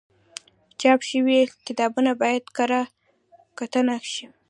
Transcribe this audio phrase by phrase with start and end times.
[0.79, 2.81] چاپ شوي کتابونه باید کره
[3.57, 4.25] کتنه شي.